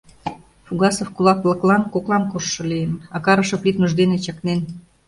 Фугасов 0.65 1.09
кулак-влаклан 1.15 1.83
коклам 1.93 2.23
коштшо 2.31 2.61
лийын, 2.71 2.91
а 3.15 3.17
Карышев 3.25 3.61
лӱдмыж 3.65 3.91
дене 3.99 4.17
чакнен. 4.25 4.59